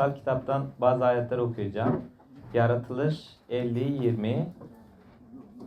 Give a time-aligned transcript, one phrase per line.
[0.00, 2.04] kutsal kitaptan bazı ayetler okuyacağım.
[2.54, 4.44] Yaratılış 50-20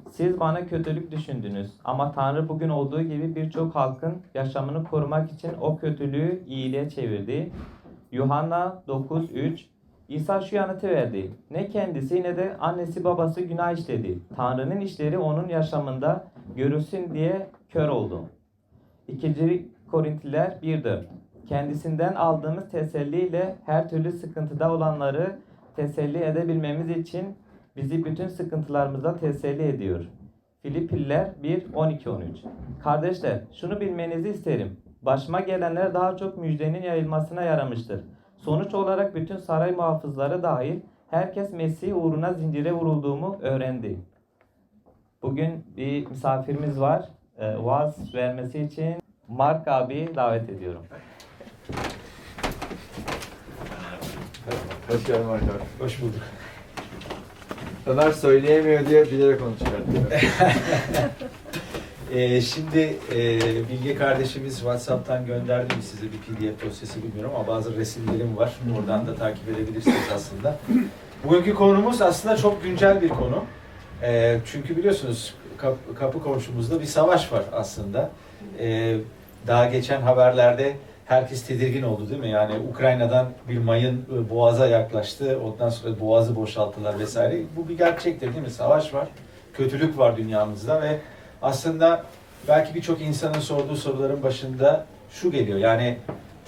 [0.10, 5.78] Siz bana kötülük düşündünüz ama Tanrı bugün olduğu gibi birçok halkın yaşamını korumak için o
[5.78, 7.52] kötülüğü iyiliğe çevirdi.
[8.12, 9.66] Yuhanna 9-3
[10.10, 11.32] İsa şu yanıtı verdi.
[11.52, 14.20] Ne kendisi ne de annesi babası günah işledi.
[14.36, 18.22] Tanrı'nın işleri onun yaşamında görülsün diye kör oldu.
[19.08, 19.70] 2.
[19.92, 25.36] Korintliler 1.4 Kendisinden aldığımız teselliyle her türlü sıkıntıda olanları
[25.76, 27.36] teselli edebilmemiz için
[27.76, 30.06] bizi bütün sıkıntılarımızda teselli ediyor.
[30.62, 32.28] Filipliler 1 12 13
[32.84, 34.78] Kardeşler, şunu bilmenizi isterim.
[35.02, 38.02] Başıma gelenler daha çok müjdenin yayılmasına yaramıştır.
[38.38, 44.00] Sonuç olarak bütün saray muhafızları dahil herkes Mesih uğruna zincire vurulduğumu öğrendi.
[45.22, 47.10] Bugün bir misafirimiz var.
[47.40, 48.96] Vaaz vermesi için
[49.28, 50.84] Mark abi davet ediyorum.
[54.94, 55.46] Hoş geldin Marka.
[55.80, 56.22] Hoş bulduk.
[57.88, 60.20] Ömer söyleyemiyor diye bilerek onu çıkarttı.
[62.14, 67.76] Ee, şimdi e, Bilge kardeşimiz WhatsApp'tan gönderdi mi size bir PDF dosyası bilmiyorum ama bazı
[67.76, 68.54] resimlerim var.
[68.80, 70.60] Oradan da takip edebilirsiniz aslında.
[71.24, 73.46] Bugünkü konumuz aslında çok güncel bir konu.
[74.04, 78.12] Ee, çünkü biliyorsunuz kap- kapı komşumuzda bir savaş var aslında.
[78.60, 78.98] Ee,
[79.48, 82.30] daha geçen haberlerde herkes tedirgin oldu değil mi?
[82.30, 85.40] Yani Ukrayna'dan bir mayın e, boğaza yaklaştı.
[85.46, 87.42] Ondan sonra boğazı boşalttılar vesaire.
[87.58, 88.52] Bu bir gerçektir değil mi?
[88.52, 89.08] Savaş var.
[89.54, 91.00] Kötülük var dünyamızda ve
[91.42, 92.04] aslında
[92.48, 95.58] belki birçok insanın sorduğu soruların başında şu geliyor.
[95.60, 95.98] Yani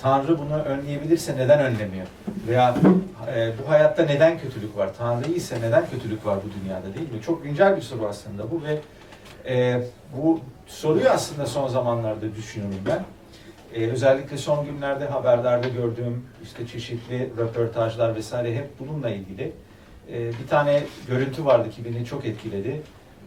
[0.01, 2.07] Tanrı bunu önleyebilirse neden önlemiyor?
[2.47, 2.75] Veya
[3.35, 4.89] e, bu hayatta neden kötülük var?
[4.97, 7.21] Tanrı ise neden kötülük var bu dünyada değil mi?
[7.21, 8.79] Çok güncel bir soru aslında bu ve
[9.53, 9.81] e,
[10.17, 13.03] bu soruyu aslında son zamanlarda düşünüyorum ben.
[13.75, 19.51] E, özellikle son günlerde haberlerde gördüğüm işte çeşitli röportajlar vesaire hep bununla ilgili.
[20.11, 22.81] E, bir tane görüntü vardı ki beni çok etkiledi.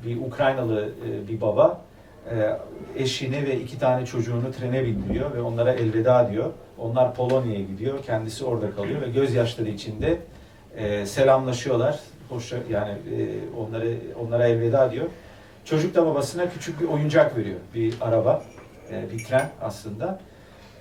[0.07, 1.81] Bir Ukraynalı e, bir baba
[2.31, 2.59] e,
[2.97, 6.51] eşini ve iki tane çocuğunu trene bindiriyor ve onlara elveda diyor.
[6.79, 10.19] Onlar Polonya'ya gidiyor, kendisi orada kalıyor ve gözyaşları içinde
[10.77, 12.01] e, selamlaşıyorlar.
[12.29, 12.97] Hoşça yani e,
[13.59, 15.07] onları onlara elveda diyor.
[15.65, 17.59] Çocuk da babasına küçük bir oyuncak veriyor.
[17.75, 18.43] Bir araba,
[18.91, 20.21] e, bir tren aslında.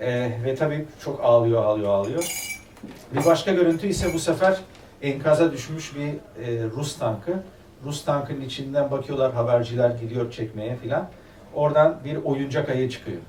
[0.02, 2.54] E, ve tabii çok ağlıyor, ağlıyor, ağlıyor.
[3.16, 4.58] Bir başka görüntü ise bu sefer
[5.02, 7.44] enkaza düşmüş bir e, Rus tankı.
[7.86, 11.10] Rus tankının içinden bakıyorlar haberciler gidiyor çekmeye filan.
[11.54, 13.22] Oradan bir oyuncak ayı çıkıyor.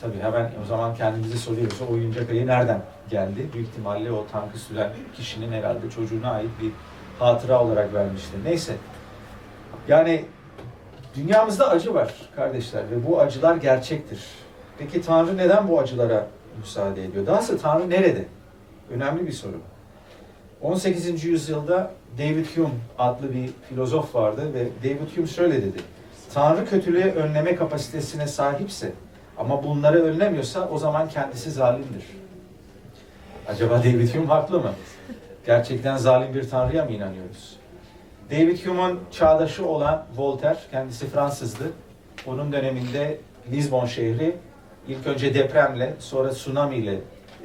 [0.00, 1.82] Tabii hemen o zaman kendimizi soruyoruz.
[1.82, 3.48] O oyuncak ayı nereden geldi?
[3.54, 6.70] Büyük ihtimalle o tankı süren kişinin herhalde çocuğuna ait bir
[7.18, 8.44] hatıra olarak vermiştir.
[8.44, 8.76] Neyse.
[9.88, 10.24] Yani
[11.16, 14.20] dünyamızda acı var kardeşler ve bu acılar gerçektir.
[14.78, 16.26] Peki Tanrı neden bu acılara
[16.58, 17.26] müsaade ediyor?
[17.26, 18.24] Dahası Tanrı nerede?
[18.90, 19.60] Önemli bir soru.
[20.62, 21.24] 18.
[21.24, 25.78] yüzyılda David Hume adlı bir filozof vardı ve David Hume şöyle dedi.
[26.34, 28.92] Tanrı kötülüğü önleme kapasitesine sahipse
[29.38, 32.04] ama bunları önlemiyorsa o zaman kendisi zalimdir.
[33.48, 34.72] Acaba David Hume haklı mı?
[35.46, 37.56] Gerçekten zalim bir Tanrı'ya mı inanıyoruz?
[38.30, 41.64] David Hume'un çağdaşı olan Voltaire, kendisi Fransızdı.
[42.26, 43.18] Onun döneminde
[43.50, 44.36] Lisbon şehri
[44.88, 46.94] ilk önce depremle sonra tsunami ile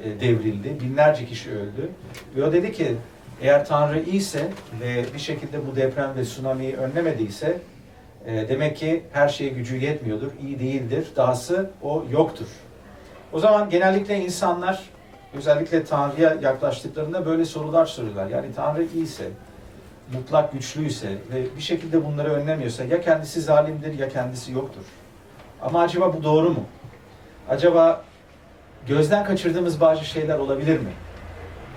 [0.04, 0.80] e, devrildi.
[0.80, 1.90] Binlerce kişi öldü.
[2.36, 2.96] Ve o dedi ki
[3.42, 4.48] eğer Tanrı iyiyse
[4.80, 7.58] ve bir şekilde bu deprem ve tsunami'yi önlemediyse
[8.26, 11.06] e, demek ki her şeye gücü yetmiyordur, iyi değildir.
[11.16, 12.46] Dahası o yoktur.
[13.32, 14.82] O zaman genellikle insanlar
[15.34, 18.26] özellikle Tanrı'ya yaklaştıklarında böyle sorular soruyorlar.
[18.26, 19.24] Yani Tanrı iyiyse,
[20.12, 24.82] mutlak güçlüyse ve bir şekilde bunları önlemiyorsa ya kendisi zalimdir ya kendisi yoktur.
[25.62, 26.64] Ama acaba bu doğru mu?
[27.50, 28.02] Acaba
[28.86, 30.90] gözden kaçırdığımız bazı şeyler olabilir mi?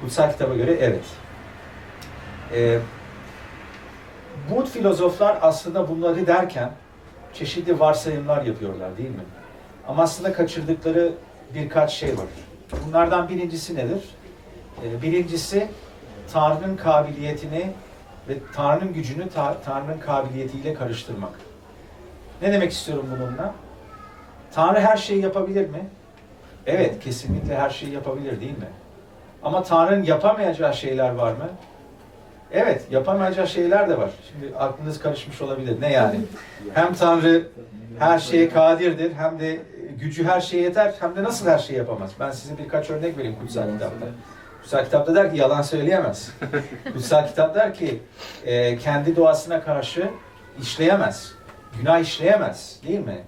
[0.01, 1.05] Kutsal kitaba göre evet.
[2.53, 2.79] Ee,
[4.49, 6.71] bu filozoflar aslında bunları derken
[7.33, 9.23] çeşitli varsayımlar yapıyorlar değil mi?
[9.87, 11.11] Ama aslında kaçırdıkları
[11.55, 12.25] birkaç şey var.
[12.87, 14.03] Bunlardan birincisi nedir?
[14.83, 15.67] Ee, birincisi
[16.33, 17.71] Tanrı'nın kabiliyetini
[18.29, 21.33] ve Tanrı'nın gücünü Ta- Tanrı'nın kabiliyetiyle karıştırmak.
[22.41, 23.53] Ne demek istiyorum bununla?
[24.55, 25.85] Tanrı her şeyi yapabilir mi?
[26.65, 28.67] Evet, kesinlikle her şeyi yapabilir değil mi?
[29.43, 31.49] Ama Tanrı'nın yapamayacağı şeyler var mı?
[32.51, 34.09] Evet, yapamayacağı şeyler de var.
[34.31, 35.81] Şimdi aklınız karışmış olabilir.
[35.81, 36.19] Ne yani?
[36.73, 37.47] Hem Tanrı
[37.99, 39.59] her şeye kadirdir, hem de
[39.99, 42.11] gücü her şeye yeter, hem de nasıl her şeyi yapamaz?
[42.19, 44.05] Ben size birkaç örnek vereyim kutsal kitapta.
[44.61, 46.31] Kutsal kitapta der ki yalan söyleyemez.
[46.93, 48.01] Kutsal kitap der ki
[48.45, 50.09] e, kendi doğasına karşı
[50.61, 51.31] işleyemez.
[51.79, 52.79] Günah işleyemez.
[52.87, 53.23] Değil mi?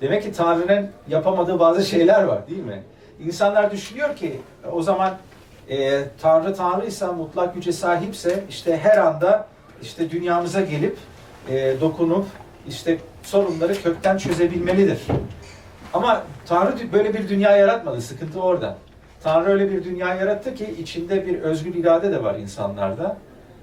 [0.00, 2.82] Demek ki Tanrı'nın yapamadığı bazı şeyler var değil mi?
[3.24, 4.40] İnsanlar düşünüyor ki
[4.72, 5.16] o zaman
[5.70, 9.46] e, Tanrı Tanrıysa, mutlak güce sahipse işte her anda
[9.82, 10.96] işte dünyamıza gelip
[11.48, 12.26] e, dokunup
[12.68, 14.98] işte sorunları kökten çözebilmelidir.
[15.94, 18.00] Ama Tanrı böyle bir dünya yaratmadı.
[18.00, 18.76] Sıkıntı orada.
[19.22, 23.16] Tanrı öyle bir dünya yarattı ki içinde bir özgür irade de var insanlarda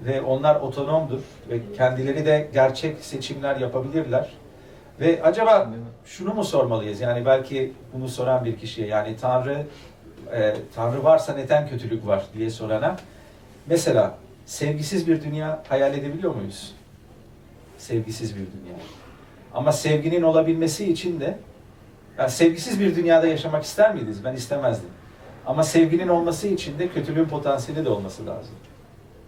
[0.04, 4.32] ve onlar otonomdur ve kendileri de gerçek seçimler yapabilirler.
[5.00, 5.68] Ve acaba
[6.06, 7.00] şunu mu sormalıyız?
[7.00, 9.66] Yani belki bunu soran bir kişiye yani Tanrı
[10.32, 12.96] e, Tanrı varsa neden kötülük var diye sorana
[13.66, 16.74] mesela sevgisiz bir dünya hayal edebiliyor muyuz?
[17.78, 18.76] Sevgisiz bir dünya.
[19.54, 21.38] Ama sevginin olabilmesi için de
[22.18, 24.24] yani sevgisiz bir dünyada yaşamak ister miydiniz?
[24.24, 24.90] Ben istemezdim.
[25.46, 28.54] Ama sevginin olması için de kötülüğün potansiyeli de olması lazım.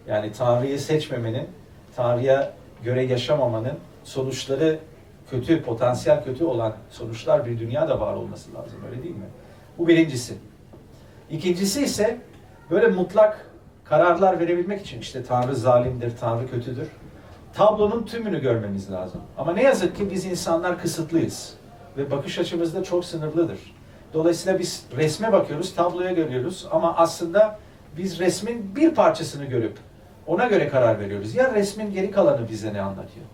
[0.08, 1.48] Yani Tanrı'yı seçmemenin,
[1.96, 2.52] Tanrı'ya
[2.84, 4.78] göre yaşamamanın sonuçları
[5.30, 8.78] kötü, potansiyel kötü olan sonuçlar bir dünyada var olması lazım.
[8.90, 9.26] Öyle değil mi?
[9.78, 10.34] Bu birincisi.
[11.30, 12.20] İkincisi ise
[12.70, 13.46] böyle mutlak
[13.84, 16.88] kararlar verebilmek için işte Tanrı zalimdir, Tanrı kötüdür.
[17.54, 19.20] Tablonun tümünü görmemiz lazım.
[19.38, 21.54] Ama ne yazık ki biz insanlar kısıtlıyız.
[21.96, 23.58] Ve bakış açımız da çok sınırlıdır.
[24.14, 27.58] Dolayısıyla biz resme bakıyoruz, tabloya görüyoruz ama aslında
[27.96, 29.78] biz resmin bir parçasını görüp
[30.26, 31.34] ona göre karar veriyoruz.
[31.34, 33.26] Ya resmin geri kalanı bize ne anlatıyor?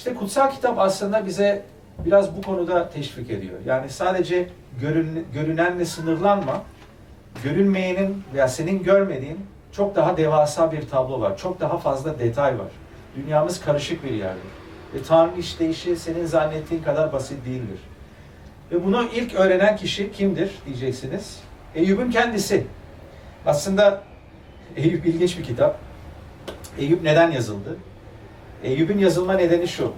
[0.00, 1.62] İşte kutsal kitap aslında bize
[2.04, 3.58] biraz bu konuda teşvik ediyor.
[3.66, 4.48] Yani sadece
[4.80, 6.62] görün, görünenle sınırlanma,
[7.44, 9.38] görünmeyenin veya senin görmediğin
[9.72, 11.36] çok daha devasa bir tablo var.
[11.36, 12.68] Çok daha fazla detay var.
[13.16, 14.50] Dünyamız karışık bir yerdir.
[14.94, 17.80] Ve Tanrı işleyişi senin zannettiğin kadar basit değildir.
[18.72, 21.40] Ve bunu ilk öğrenen kişi kimdir diyeceksiniz.
[21.74, 22.66] Eyüp'ün kendisi.
[23.46, 24.02] Aslında
[24.76, 25.78] Eyüp ilginç bir kitap.
[26.78, 27.76] Eyüp neden yazıldı?
[28.64, 29.92] Eyüp'ün yazılma nedeni şu.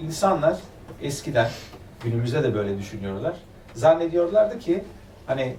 [0.00, 0.56] İnsanlar
[1.02, 1.48] eskiden,
[2.04, 3.34] günümüzde de böyle düşünüyorlar.
[3.74, 4.84] Zannediyorlardı ki
[5.26, 5.56] hani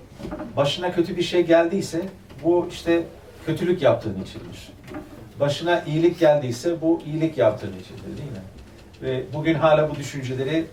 [0.56, 2.02] başına kötü bir şey geldiyse
[2.44, 3.04] bu işte
[3.46, 4.74] kötülük yaptığın içindir.
[5.40, 8.44] Başına iyilik geldiyse bu iyilik yaptığın içindir değil mi?
[9.02, 10.66] Ve bugün hala bu düşünceleri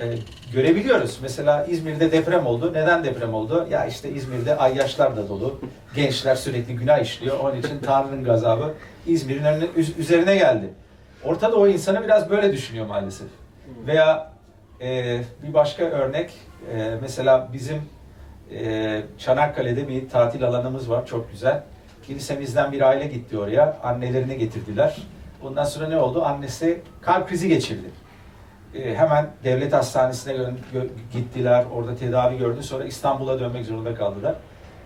[0.00, 0.14] e,
[0.52, 1.18] görebiliyoruz.
[1.22, 2.72] Mesela İzmir'de deprem oldu.
[2.74, 3.66] Neden deprem oldu?
[3.70, 5.60] Ya işte İzmir'de ayyaşlar da dolu.
[5.94, 7.38] Gençler sürekli günah işliyor.
[7.38, 8.74] Onun için Tanrı'nın gazabı
[9.06, 10.70] İzmir'in üzerine geldi.
[11.24, 13.28] Ortada o insanı biraz böyle düşünüyor maalesef.
[13.86, 14.32] Veya
[14.80, 16.32] e, bir başka örnek,
[16.74, 17.82] e, mesela bizim
[18.54, 21.62] e, Çanakkale'de bir tatil alanımız var, çok güzel.
[22.06, 24.96] Kilisemizden bir aile gitti oraya, annelerini getirdiler.
[25.42, 26.24] Ondan sonra ne oldu?
[26.24, 27.90] Annesi kalp krizi geçirdi.
[28.74, 30.36] E, hemen devlet hastanesine
[31.12, 32.62] gittiler, orada tedavi gördü.
[32.62, 34.34] Sonra İstanbul'a dönmek zorunda kaldılar.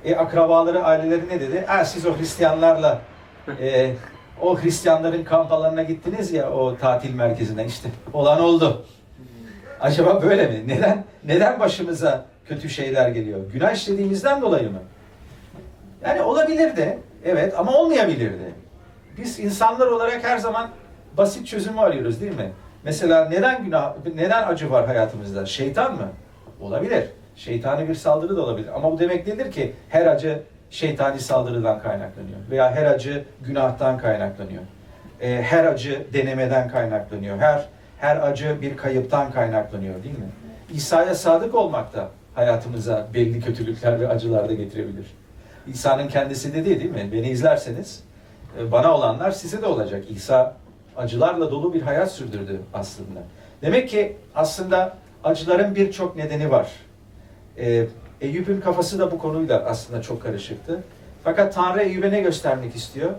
[0.05, 1.65] E, akrabaları, aileleri ne dedi?
[1.67, 3.01] Ha, siz o Hristiyanlarla
[3.61, 3.95] e,
[4.43, 7.89] o Hristiyanların kamp alanına gittiniz ya o tatil merkezine işte.
[8.13, 8.87] Olan oldu.
[9.81, 10.63] Acaba böyle mi?
[10.67, 13.41] Neden neden başımıza kötü şeyler geliyor?
[13.53, 14.79] Günah işlediğimizden dolayı mı?
[16.07, 18.51] Yani olabilir de evet ama olmayabilir de.
[19.19, 20.71] Biz insanlar olarak her zaman
[21.17, 22.53] basit çözümü arıyoruz değil mi?
[22.85, 25.47] Mesela neden günah, neden acı var hayatımızda?
[25.47, 26.09] Şeytan mı?
[26.61, 27.05] Olabilir.
[27.37, 28.69] Şeytani bir saldırı da olabilir.
[28.75, 30.43] Ama bu demek değildir ki her acı
[30.75, 32.39] şeytani saldırıdan kaynaklanıyor.
[32.51, 34.63] Veya her acı günahtan kaynaklanıyor.
[35.21, 37.39] Ee, her acı denemeden kaynaklanıyor.
[37.39, 37.69] Her
[37.99, 40.29] her acı bir kayıptan kaynaklanıyor değil mi?
[40.73, 45.07] İsa'ya sadık olmak da hayatımıza belli kötülükler ve acılar da getirebilir.
[45.67, 47.09] İsa'nın kendisi dedi değil mi?
[47.13, 48.05] Beni izlerseniz
[48.59, 50.05] e, bana olanlar size de olacak.
[50.11, 50.57] İsa
[50.97, 53.21] acılarla dolu bir hayat sürdürdü aslında.
[53.63, 56.69] Demek ki aslında acıların birçok nedeni var.
[57.59, 57.87] Ee,
[58.21, 60.83] Eyüp'ün kafası da bu konuyla aslında çok karışıktı.
[61.25, 63.11] Fakat Tanrı Eyüp'e ne göstermek istiyor?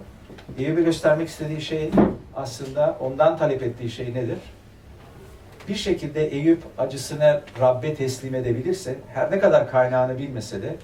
[0.59, 1.91] Eyüp'e göstermek istediği şey
[2.35, 4.37] aslında ondan talep ettiği şey nedir?
[5.67, 10.75] Bir şekilde Eyüp acısını Rabbe teslim edebilirse, her ne kadar kaynağını bilmese de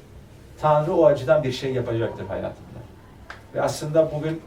[0.62, 2.80] Tanrı o acıdan bir şey yapacaktır hayatında.
[3.56, 4.42] Ve aslında bugün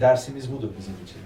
[0.00, 1.18] dersimiz budur bizim için.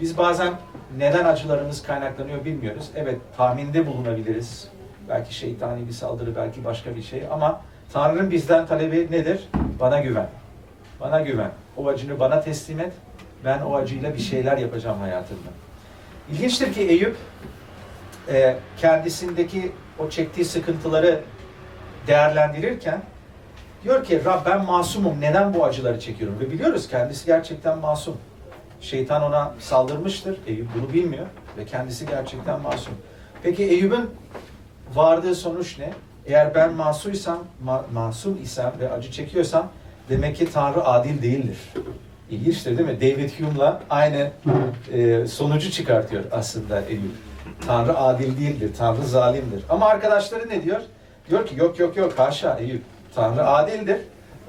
[0.00, 0.52] Biz bazen
[0.98, 2.90] neden acılarımız kaynaklanıyor bilmiyoruz.
[2.96, 4.68] Evet tahminde bulunabiliriz.
[5.08, 7.60] Belki şeytani bir saldırı, belki başka bir şey ama
[7.92, 9.48] Tanrı'nın bizden talebi nedir?
[9.80, 10.28] Bana güven.
[11.00, 11.50] Bana güven.
[11.76, 12.92] O acını bana teslim et.
[13.44, 15.48] Ben o acıyla bir şeyler yapacağım hayatımda.
[16.32, 17.16] İlginçtir ki Eyüp
[18.28, 21.20] e, kendisindeki o çektiği sıkıntıları
[22.06, 23.02] değerlendirirken
[23.84, 25.20] diyor ki Rab ben masumum.
[25.20, 26.40] Neden bu acıları çekiyorum?
[26.40, 28.16] Ve biliyoruz kendisi gerçekten masum.
[28.80, 30.38] Şeytan ona saldırmıştır.
[30.46, 31.26] Eyüp bunu bilmiyor
[31.58, 32.94] ve kendisi gerçekten masum.
[33.42, 34.10] Peki Eyüp'ün
[34.94, 35.92] vardığı sonuç ne?
[36.26, 39.68] Eğer ben masuysam, ma- masum isem ve acı çekiyorsam
[40.08, 41.58] demek ki Tanrı adil değildir.
[42.30, 43.00] İlginçtir değil mi?
[43.00, 44.30] David Hume'la aynı
[44.92, 47.02] e, sonucu çıkartıyor aslında Eyüp.
[47.66, 49.64] Tanrı adil değildir, Tanrı zalimdir.
[49.68, 50.80] Ama arkadaşları ne diyor?
[51.30, 52.82] Diyor ki yok yok yok haşa Eyüp.
[53.14, 53.96] Tanrı adildir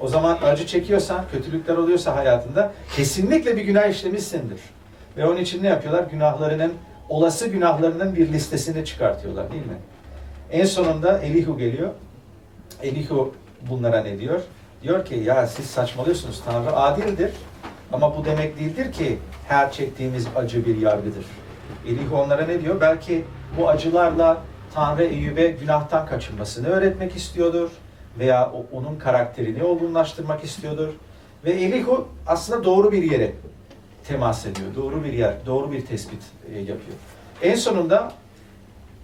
[0.00, 4.60] O zaman acı çekiyorsan, kötülükler oluyorsa hayatında kesinlikle bir günah işlemişsindir.
[5.16, 6.04] Ve onun için ne yapıyorlar?
[6.10, 6.72] Günahlarının,
[7.08, 9.76] olası günahlarının bir listesini çıkartıyorlar değil mi?
[10.54, 11.90] En sonunda Elihu geliyor.
[12.82, 13.34] Elihu
[13.70, 14.40] bunlara ne diyor?
[14.82, 17.30] Diyor ki ya siz saçmalıyorsunuz Tanrı adildir.
[17.92, 19.18] Ama bu demek değildir ki
[19.48, 21.24] her çektiğimiz acı bir yargıdır.
[21.88, 22.80] Elihu onlara ne diyor?
[22.80, 23.24] Belki
[23.58, 24.42] bu acılarla
[24.74, 27.70] Tanrı Eyüp'e günahtan kaçınmasını öğretmek istiyordur.
[28.18, 30.88] Veya onun karakterini olgunlaştırmak istiyordur.
[31.44, 33.32] Ve Elihu aslında doğru bir yere
[34.08, 34.74] temas ediyor.
[34.76, 36.22] Doğru bir yer, doğru bir tespit
[36.54, 36.98] e, yapıyor.
[37.42, 38.12] En sonunda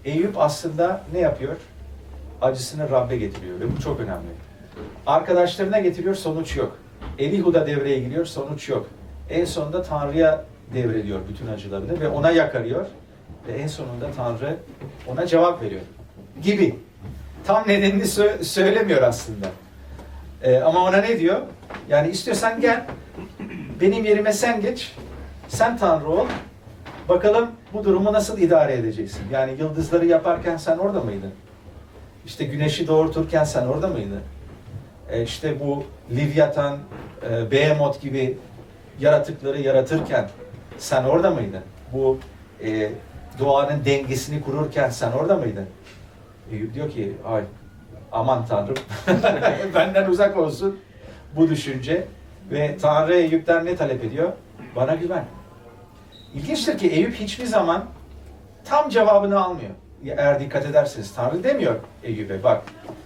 [0.05, 1.57] Eyüp aslında ne yapıyor?
[2.43, 4.29] Acısını Rab'be getiriyor ve bu çok önemli.
[5.07, 6.77] Arkadaşlarına getiriyor, sonuç yok.
[7.19, 8.87] Elihu da devreye giriyor, sonuç yok.
[9.31, 12.87] En sonunda Tanrı'ya devrediyor bütün acılarını ve ona yakarıyor.
[13.49, 14.57] Ve en sonunda Tanrı
[15.07, 15.81] ona cevap veriyor.
[16.43, 16.75] Gibi.
[17.47, 19.47] Tam nedenini sö- söylemiyor aslında.
[20.43, 21.41] Ee, ama ona ne diyor?
[21.89, 22.87] Yani istiyorsan gel,
[23.81, 24.93] benim yerime sen geç,
[25.49, 26.27] sen Tanrı ol.
[27.09, 29.23] Bakalım bu durumu nasıl idare edeceksin?
[29.33, 31.33] Yani yıldızları yaparken sen orada mıydın?
[32.27, 34.21] İşte güneşi doğurturken sen orada mıydın?
[35.11, 36.79] E işte bu Livyatan,
[37.31, 38.39] e, Behemoth gibi
[39.01, 40.31] yaratıkları yaratırken
[40.79, 41.63] sen orada mıydın?
[41.93, 42.19] Bu
[42.65, 42.91] e,
[43.39, 45.67] doğanın dengesini kururken sen orada mıydın?
[46.53, 47.43] Eyüp diyor ki, ay
[48.13, 48.75] aman Tanrım
[49.75, 50.81] benden uzak olsun
[51.37, 52.05] bu düşünce.
[52.51, 54.33] Ve Tanrı Eyüp'ten ne talep ediyor?
[54.77, 55.25] Bana güven.
[56.35, 57.85] İlginçtir ki Eyüp hiçbir zaman
[58.65, 59.71] tam cevabını almıyor.
[60.05, 62.63] Eğer dikkat ederseniz Tanrı demiyor Eyüp'e bak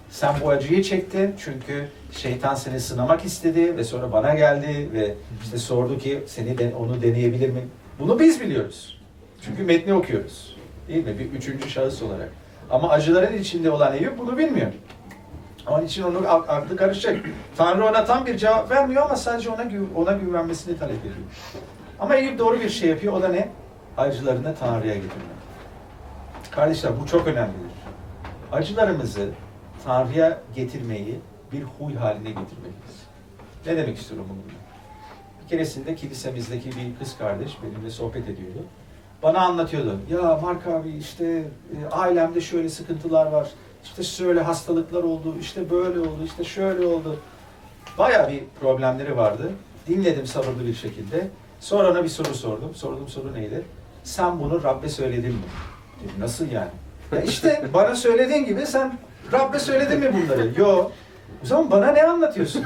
[0.09, 5.13] sen bu acıyı çektin çünkü şeytan seni sınamak istedi ve sonra bana geldi ve
[5.43, 7.61] işte sordu ki seni de, onu deneyebilir mi?
[7.99, 9.01] Bunu biz biliyoruz.
[9.41, 10.57] Çünkü metni okuyoruz.
[10.87, 11.19] Değil mi?
[11.19, 12.29] Bir üçüncü şahıs olarak.
[12.69, 14.71] Ama acıların içinde olan Eyüp bunu bilmiyor.
[15.67, 17.25] Onun için onun ak- aklı karışık.
[17.57, 19.65] Tanrı ona tam bir cevap vermiyor ama sadece ona
[19.95, 21.15] ona güvenmesini talep ediyor.
[21.99, 23.13] Ama Eyüp doğru bir şey yapıyor.
[23.13, 23.49] O da ne?
[23.97, 25.35] Acılarını Tanrı'ya getirmek.
[26.51, 27.71] Kardeşler bu çok önemlidir.
[28.51, 29.29] Acılarımızı
[29.85, 31.19] Tanrı'ya getirmeyi
[31.51, 33.05] bir huy haline getirmeliyiz.
[33.65, 34.43] Ne demek istiyorum bununla?
[35.43, 38.59] Bir keresinde kilisemizdeki bir kız kardeş benimle sohbet ediyordu.
[39.23, 39.99] Bana anlatıyordu.
[40.11, 43.47] Ya Mark abi işte e, ailemde şöyle sıkıntılar var.
[43.83, 45.35] İşte şöyle hastalıklar oldu.
[45.39, 46.23] işte böyle oldu.
[46.25, 47.19] işte şöyle oldu.
[47.97, 49.51] Baya bir problemleri vardı.
[49.87, 51.27] Dinledim sabırlı bir şekilde.
[51.65, 52.75] Sonra ona bir soru sordum.
[52.75, 53.61] Sorduğum soru neydi?
[54.03, 55.41] Sen bunu Rabbe söyledin mi?
[55.99, 56.69] Dedim, nasıl yani?
[57.11, 58.97] Ya işte bana söylediğin gibi sen
[59.31, 60.51] Rabbe söyledin mi bunları?
[60.57, 60.91] Yo.
[61.43, 62.65] O zaman bana ne anlatıyorsun?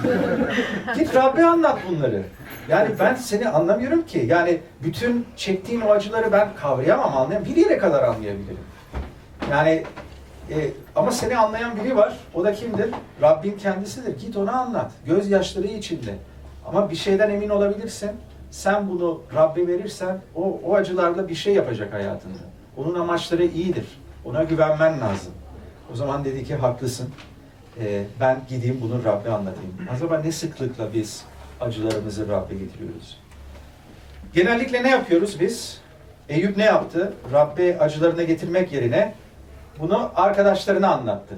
[0.96, 2.24] Git Rabbe anlat bunları.
[2.70, 4.24] Yani ben seni anlamıyorum ki.
[4.28, 7.50] Yani bütün çektiğin o acıları ben kavrayamam, anlayamam.
[7.50, 8.64] Bir yere kadar anlayabilirim.
[9.52, 9.84] Yani
[10.52, 12.18] e, ama seni anlayan biri var.
[12.34, 12.90] O da kimdir?
[13.22, 14.20] Rabbin kendisidir.
[14.20, 14.92] Git ona anlat.
[15.06, 16.16] Gözyaşları içinde.
[16.66, 18.12] Ama bir şeyden emin olabilirsin.
[18.52, 22.38] Sen bunu Rabbe verirsen o, o acılarla bir şey yapacak hayatında.
[22.78, 23.86] Onun amaçları iyidir.
[24.26, 25.34] Ona güvenmen lazım.
[25.94, 27.10] O zaman dedi ki haklısın.
[27.82, 29.74] Ee, ben gideyim bunu Rabbe anlatayım.
[29.96, 31.24] Acaba ne sıklıkla biz
[31.62, 33.18] acılarımızı Rabbe getiriyoruz?
[34.34, 35.82] Genellikle ne yapıyoruz biz?
[36.30, 37.14] Eyüp ne yaptı?
[37.34, 39.14] Rabbe acılarına getirmek yerine
[39.80, 41.36] bunu arkadaşlarına anlattı.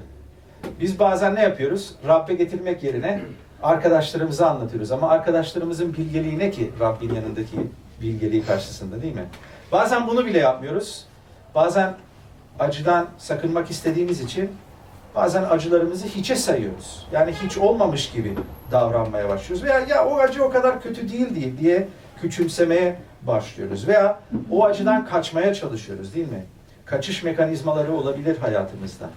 [0.80, 1.94] Biz bazen ne yapıyoruz?
[2.06, 3.20] Rabbe getirmek yerine
[3.62, 4.92] arkadaşlarımıza anlatıyoruz.
[4.92, 7.56] Ama arkadaşlarımızın bilgeliği ne ki Rabbin yanındaki
[8.00, 9.24] bilgeliği karşısında değil mi?
[9.72, 11.04] Bazen bunu bile yapmıyoruz.
[11.54, 11.94] Bazen
[12.60, 14.50] acıdan sakınmak istediğimiz için
[15.14, 17.06] bazen acılarımızı hiçe sayıyoruz.
[17.12, 18.34] Yani hiç olmamış gibi
[18.70, 19.64] davranmaya başlıyoruz.
[19.64, 21.88] Veya ya o acı o kadar kötü değil diye, diye
[22.20, 23.88] küçümsemeye başlıyoruz.
[23.88, 26.44] Veya o acıdan kaçmaya çalışıyoruz değil mi?
[26.84, 29.10] Kaçış mekanizmaları olabilir hayatımızda.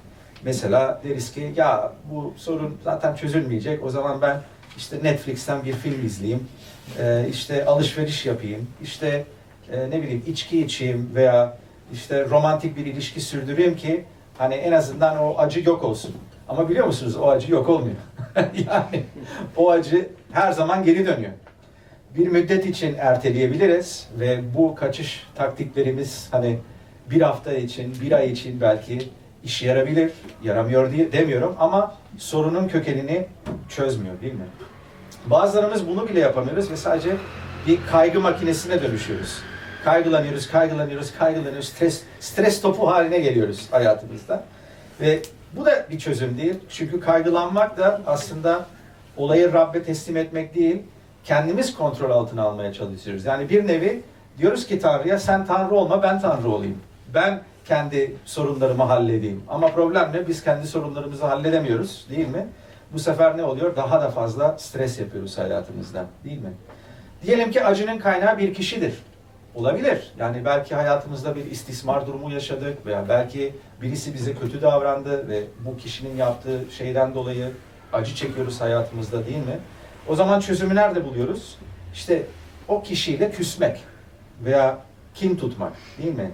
[0.43, 3.83] Mesela deriz ki ya bu sorun zaten çözülmeyecek.
[3.83, 4.41] O zaman ben
[4.77, 6.47] işte Netflix'ten bir film izleyeyim.
[6.99, 8.67] Ee, işte alışveriş yapayım.
[8.83, 9.25] İşte
[9.71, 11.57] e, ne bileyim içki içeyim veya
[11.93, 14.05] işte romantik bir ilişki sürdüreyim ki
[14.37, 16.15] hani en azından o acı yok olsun.
[16.49, 17.95] Ama biliyor musunuz o acı yok olmuyor.
[18.37, 19.03] yani
[19.57, 21.31] o acı her zaman geri dönüyor.
[22.17, 26.59] Bir müddet için erteleyebiliriz ve bu kaçış taktiklerimiz hani
[27.11, 29.09] bir hafta için, bir ay için belki
[29.45, 30.11] işe yarabilir,
[30.43, 33.27] yaramıyor diye demiyorum ama sorunun kökenini
[33.69, 34.45] çözmüyor değil mi?
[35.25, 37.09] Bazılarımız bunu bile yapamıyoruz ve sadece
[37.67, 39.39] bir kaygı makinesine dönüşüyoruz.
[39.83, 41.69] Kaygılanıyoruz, kaygılanıyoruz, kaygılanıyoruz.
[41.69, 44.43] Stres, stres topu haline geliyoruz hayatımızda.
[45.01, 45.21] Ve
[45.53, 46.55] bu da bir çözüm değil.
[46.69, 48.65] Çünkü kaygılanmak da aslında
[49.17, 50.81] olayı Rabbe teslim etmek değil,
[51.23, 53.25] kendimiz kontrol altına almaya çalışıyoruz.
[53.25, 54.01] Yani bir nevi
[54.37, 56.77] diyoruz ki Tanrı'ya sen Tanrı olma, ben Tanrı olayım.
[57.13, 59.43] Ben kendi sorunlarımı halledeyim.
[59.47, 60.27] Ama problem ne?
[60.27, 62.47] Biz kendi sorunlarımızı halledemiyoruz değil mi?
[62.93, 63.75] Bu sefer ne oluyor?
[63.75, 66.53] Daha da fazla stres yapıyoruz hayatımızda değil mi?
[67.25, 68.93] Diyelim ki acının kaynağı bir kişidir.
[69.55, 70.13] Olabilir.
[70.19, 75.77] Yani belki hayatımızda bir istismar durumu yaşadık veya belki birisi bize kötü davrandı ve bu
[75.77, 77.51] kişinin yaptığı şeyden dolayı
[77.93, 79.59] acı çekiyoruz hayatımızda değil mi?
[80.07, 81.57] O zaman çözümü nerede buluyoruz?
[81.93, 82.23] İşte
[82.67, 83.83] o kişiyle küsmek
[84.43, 84.77] veya
[85.13, 86.31] kin tutmak değil mi?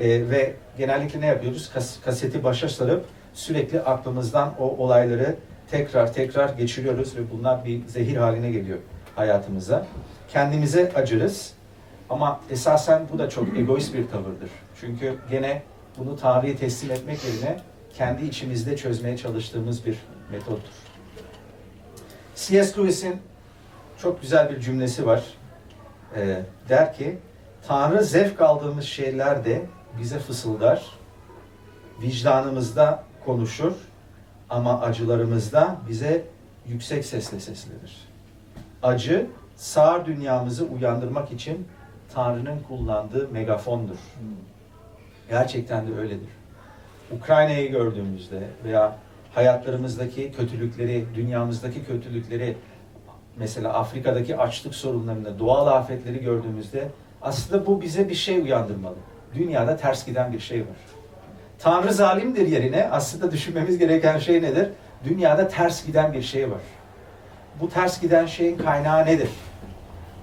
[0.00, 1.70] Ee, ve genellikle ne yapıyoruz?
[1.74, 3.04] Kas- kaseti başa sarıp
[3.34, 5.36] sürekli aklımızdan o olayları
[5.70, 8.78] tekrar tekrar geçiriyoruz ve bunlar bir zehir haline geliyor
[9.16, 9.86] hayatımıza.
[10.28, 11.52] Kendimize acırız
[12.10, 14.50] ama esasen bu da çok egoist bir tavırdır.
[14.80, 15.62] Çünkü gene
[15.98, 17.60] bunu Tanrı'ya teslim etmek yerine
[17.94, 19.98] kendi içimizde çözmeye çalıştığımız bir
[20.32, 20.72] metottur.
[22.36, 22.80] C.S.
[22.80, 23.16] Lewis'in
[23.98, 25.24] çok güzel bir cümlesi var.
[26.16, 27.18] Ee, der ki,
[27.68, 29.62] Tanrı zevk aldığımız şeyler de
[29.98, 30.86] bize fısıldar,
[32.02, 33.72] vicdanımızda konuşur
[34.50, 36.24] ama acılarımızda bize
[36.68, 38.08] yüksek sesle seslenir.
[38.82, 41.68] Acı, sağır dünyamızı uyandırmak için
[42.14, 43.98] Tanrı'nın kullandığı megafondur.
[45.28, 46.28] Gerçekten de öyledir.
[47.16, 48.96] Ukrayna'yı gördüğümüzde veya
[49.34, 52.56] hayatlarımızdaki kötülükleri, dünyamızdaki kötülükleri,
[53.36, 56.88] mesela Afrika'daki açlık sorunlarını, doğal afetleri gördüğümüzde
[57.22, 58.96] aslında bu bize bir şey uyandırmalı.
[59.34, 60.76] Dünyada ters giden bir şey var.
[61.58, 64.68] Tanrı zalimdir yerine aslında düşünmemiz gereken şey nedir?
[65.04, 66.60] Dünyada ters giden bir şey var.
[67.60, 69.30] Bu ters giden şeyin kaynağı nedir?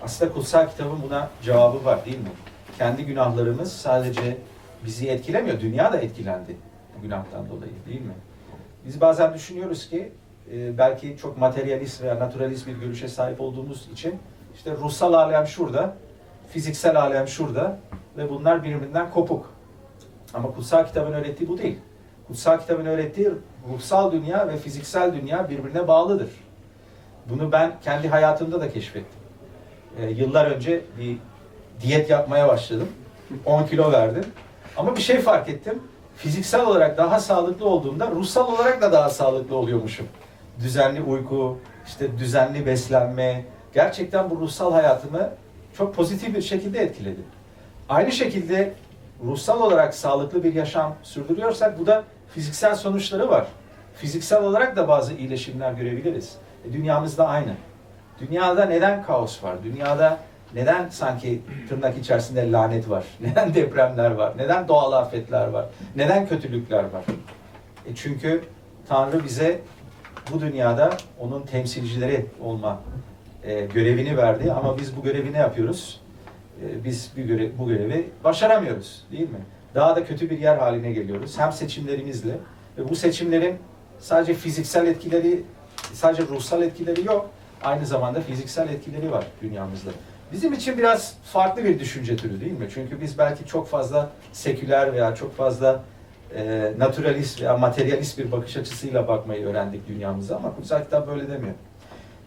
[0.02, 2.30] Aslında kutsal kitabın buna cevabı var değil mi?
[2.78, 4.38] Kendi günahlarımız sadece
[4.86, 5.60] bizi etkilemiyor.
[5.60, 6.58] Dünya da etkilendi
[6.98, 8.14] bu günahtan dolayı değil mi?
[8.86, 10.12] Biz bazen düşünüyoruz ki
[10.54, 14.20] e, belki çok materyalist veya naturalist bir görüşe sahip olduğumuz için
[14.56, 15.96] işte ruhsal alem şurada,
[16.50, 17.80] fiziksel alem şurada
[18.18, 19.54] ve bunlar birbirinden kopuk.
[20.34, 21.80] Ama kutsal kitabın öğrettiği bu değil.
[22.27, 23.29] Kutsal kitabın öğrettiği
[23.74, 26.29] ruhsal dünya ve fiziksel dünya birbirine bağlıdır.
[27.29, 29.20] Bunu ben kendi hayatımda da keşfettim.
[30.00, 31.18] Ee, yıllar önce bir
[31.81, 32.88] diyet yapmaya başladım.
[33.46, 34.25] 10 kilo verdim.
[34.77, 35.83] Ama bir şey fark ettim.
[36.16, 40.07] Fiziksel olarak daha sağlıklı olduğumda ruhsal olarak da daha sağlıklı oluyormuşum.
[40.60, 41.57] Düzenli uyku,
[41.88, 43.46] işte düzenli beslenme.
[43.74, 45.29] Gerçekten bu ruhsal hayatımı
[45.77, 47.22] çok pozitif bir şekilde etkiledi.
[47.90, 48.74] Aynı şekilde
[49.25, 53.48] ruhsal olarak sağlıklı bir yaşam sürdürüyorsak bu da fiziksel sonuçları var.
[53.96, 56.35] Fiziksel olarak da bazı iyileşimler görebiliriz.
[56.70, 57.53] E, dünyamızda aynı.
[58.20, 59.55] Dünyada neden kaos var?
[59.63, 60.18] Dünyada
[60.53, 63.03] neden sanki tırnak içerisinde lanet var?
[63.20, 64.33] Neden depremler var?
[64.37, 65.66] Neden doğal afetler var?
[65.96, 67.03] Neden kötülükler var?
[67.85, 68.44] E çünkü
[68.90, 69.59] Tanrı bize
[70.33, 72.79] bu dünyada onun temsilcileri olma
[73.48, 76.01] e, görevini verdi ama biz bu görevi ne yapıyoruz?
[76.62, 79.40] E, biz bir görev, bu görevi başaramıyoruz değil mi?
[79.75, 81.40] Daha da kötü bir yer haline geliyoruz.
[81.40, 82.31] Hem seçimlerimizle
[82.77, 83.55] ve bu seçimlerin
[84.00, 85.44] sadece fiziksel etkileri,
[85.94, 87.29] sadece ruhsal etkileri yok.
[87.64, 89.92] Aynı zamanda fiziksel etkileri var dünyamızda.
[90.31, 92.68] Bizim için biraz farklı bir düşünce türü değil mi?
[92.74, 95.83] Çünkü biz belki çok fazla seküler veya çok fazla
[96.36, 101.53] e, naturalist veya materyalist bir bakış açısıyla bakmayı öğrendik dünyamıza ama kutsal kitap böyle demiyor.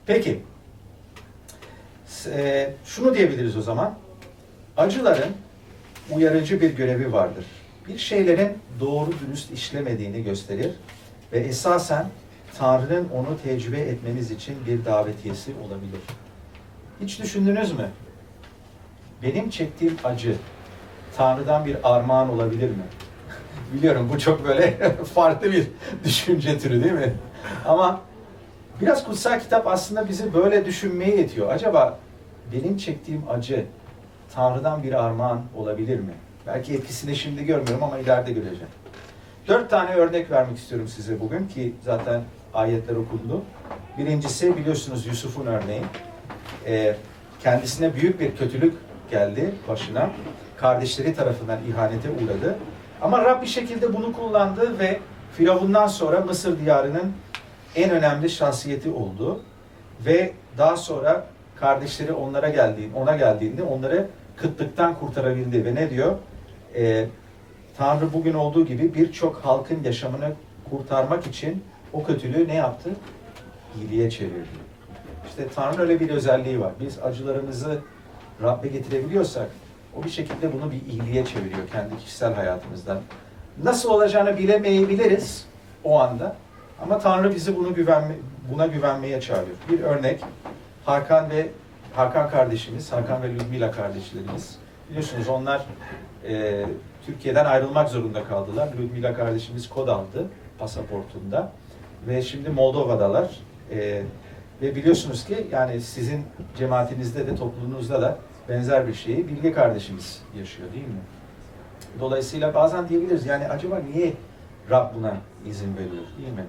[0.07, 0.41] Peki,
[2.27, 3.95] e, şunu diyebiliriz o zaman.
[4.77, 5.33] Acıların
[6.11, 7.45] uyarıcı bir görevi vardır.
[7.89, 10.71] Bir şeylerin doğru dürüst işlemediğini gösterir
[11.33, 12.07] ve esasen
[12.59, 16.01] Tanrı'nın onu tecrübe etmemiz için bir davetiyesi olabilir.
[17.01, 17.89] Hiç düşündünüz mü?
[19.23, 20.37] Benim çektiğim acı
[21.17, 22.85] Tanrı'dan bir armağan olabilir mi?
[23.75, 25.67] Biliyorum bu çok böyle farklı bir
[26.05, 27.13] düşünce türü değil mi?
[27.65, 28.01] Ama
[28.81, 31.53] biraz kutsal kitap aslında bizi böyle düşünmeye yetiyor.
[31.53, 31.99] Acaba
[32.53, 33.65] benim çektiğim acı
[34.35, 36.13] Tanrı'dan bir armağan olabilir mi?
[36.47, 38.69] Belki etkisini şimdi görmüyorum ama ileride göreceğim.
[39.49, 42.23] Dört tane örnek vermek istiyorum size bugün ki zaten
[42.55, 43.43] ayetler okundu.
[43.99, 45.83] Birincisi biliyorsunuz Yusuf'un örneği.
[46.67, 46.97] Ee,
[47.43, 48.75] kendisine büyük bir kötülük
[49.11, 50.11] geldi başına.
[50.57, 52.59] Kardeşleri tarafından ihanete uğradı.
[53.03, 55.01] Ama Rab bir şekilde bunu kullandı ve
[55.37, 57.13] Firavun'dan sonra Mısır diyarının
[57.77, 59.41] en önemli şahsiyeti oldu.
[60.07, 64.07] Ve daha sonra kardeşleri onlara geldiğinde, ona geldiğinde onları
[64.37, 65.65] kıtlıktan kurtarabildi.
[65.65, 66.17] Ve ne diyor?
[66.77, 67.07] Ee,
[67.79, 70.33] Tanrı bugün olduğu gibi birçok halkın yaşamını
[70.71, 72.91] kurtarmak için o kötülüğü ne yaptı?
[73.77, 74.71] İyiliğe çevirdi.
[75.29, 76.73] İşte Tanrı'nın öyle bir özelliği var.
[76.81, 77.79] Biz acılarımızı
[78.43, 79.47] Rabbe getirebiliyorsak
[79.97, 83.01] o bir şekilde bunu bir iyiliğe çeviriyor kendi kişisel hayatımızdan.
[83.65, 85.47] Nasıl olacağını bilemeyebiliriz
[85.85, 86.37] o anda.
[86.83, 88.15] Ama Tanrı bizi bunu güvenme,
[88.53, 89.57] buna güvenmeye çağırıyor.
[89.71, 90.21] Bir örnek
[90.85, 91.49] Hakan ve
[91.95, 94.59] Hakan kardeşimiz, Hakan ve Ludmila kardeşlerimiz.
[94.91, 95.67] Biliyorsunuz onlar
[96.29, 96.65] e,
[97.07, 98.69] Türkiye'den ayrılmak zorunda kaldılar.
[98.79, 100.27] Ludmila kardeşimiz kod aldı
[100.59, 101.53] pasaportunda.
[102.09, 103.31] ve şimdi Moldova'dalar.
[103.73, 104.03] Ee,
[104.63, 106.25] ve biliyorsunuz ki yani sizin
[106.57, 111.01] cemaatinizde de topluluğunuzda da benzer bir şeyi Bilge kardeşimiz yaşıyor değil mi?
[112.01, 114.13] Dolayısıyla bazen diyebiliriz yani acaba niye
[114.71, 115.17] Rab buna
[115.47, 116.45] izin veriyor değil mi?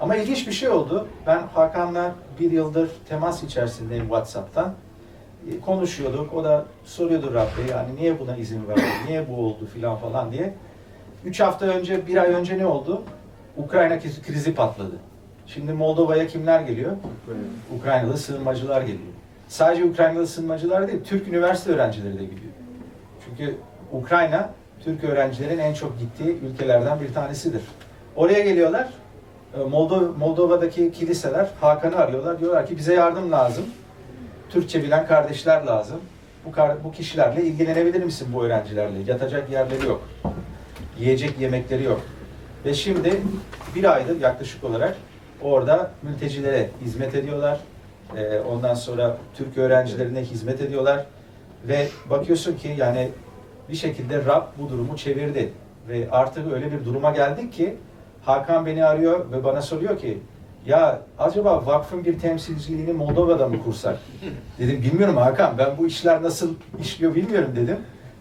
[0.00, 1.08] Ama ilginç bir şey oldu.
[1.26, 4.72] Ben Hakan'la bir yıldır temas içerisindeyim WhatsApp'tan.
[5.56, 6.34] E, Konuşuyorduk.
[6.34, 10.54] O da soruyordu Rab'be yani niye buna izin verdi, niye bu oldu filan falan diye.
[11.24, 13.02] Üç hafta önce, bir ay önce ne oldu?
[13.56, 14.94] Ukrayna krizi- patladı.
[15.46, 16.92] Şimdi Moldova'ya kimler geliyor?
[17.78, 18.98] Ukraynalı sığınmacılar geliyor.
[19.48, 22.52] Sadece Ukraynalı sığınmacılar değil, Türk üniversite öğrencileri de gidiyor.
[23.24, 23.56] Çünkü
[23.92, 24.50] Ukrayna,
[24.84, 27.62] Türk öğrencilerin en çok gittiği ülkelerden bir tanesidir.
[28.16, 28.88] Oraya geliyorlar,
[29.56, 32.40] Moldova, Moldova'daki kiliseler Hakan'ı arıyorlar.
[32.40, 33.64] Diyorlar ki bize yardım lazım.
[34.50, 36.00] Türkçe bilen kardeşler lazım.
[36.44, 36.50] Bu,
[36.84, 38.98] bu kişilerle ilgilenebilir misin bu öğrencilerle?
[39.06, 40.02] Yatacak yerleri yok.
[40.98, 42.00] Yiyecek yemekleri yok.
[42.64, 43.20] Ve şimdi
[43.74, 44.96] bir aydır yaklaşık olarak
[45.42, 47.60] orada mültecilere hizmet ediyorlar.
[48.16, 51.06] Ee, ondan sonra Türk öğrencilerine hizmet ediyorlar.
[51.68, 53.08] Ve bakıyorsun ki yani
[53.68, 55.52] bir şekilde Rab bu durumu çevirdi.
[55.88, 57.76] Ve artık öyle bir duruma geldik ki
[58.30, 60.18] Hakan beni arıyor ve bana soruyor ki
[60.66, 63.98] ya acaba vakfın bir temsilciliğini Moldova'da mı kursak?
[64.58, 67.76] Dedim bilmiyorum Hakan ben bu işler nasıl işliyor bilmiyorum dedim.